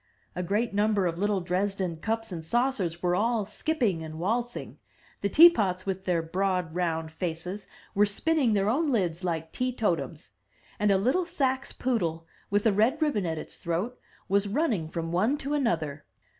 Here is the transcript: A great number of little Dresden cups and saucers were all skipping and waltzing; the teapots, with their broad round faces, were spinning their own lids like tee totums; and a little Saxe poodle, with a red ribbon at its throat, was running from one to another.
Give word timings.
A 0.35 0.41
great 0.41 0.73
number 0.73 1.05
of 1.05 1.19
little 1.19 1.41
Dresden 1.41 1.97
cups 1.97 2.31
and 2.31 2.43
saucers 2.43 3.03
were 3.03 3.15
all 3.15 3.45
skipping 3.45 4.01
and 4.01 4.17
waltzing; 4.17 4.79
the 5.21 5.29
teapots, 5.29 5.85
with 5.85 6.05
their 6.05 6.23
broad 6.23 6.73
round 6.73 7.11
faces, 7.11 7.67
were 7.93 8.07
spinning 8.07 8.53
their 8.53 8.67
own 8.67 8.89
lids 8.91 9.23
like 9.23 9.51
tee 9.51 9.71
totums; 9.71 10.31
and 10.79 10.89
a 10.89 10.97
little 10.97 11.27
Saxe 11.27 11.71
poodle, 11.71 12.25
with 12.49 12.65
a 12.65 12.73
red 12.73 12.99
ribbon 12.99 13.27
at 13.27 13.37
its 13.37 13.57
throat, 13.57 13.95
was 14.27 14.47
running 14.47 14.87
from 14.87 15.11
one 15.11 15.37
to 15.37 15.53
another. 15.53 16.03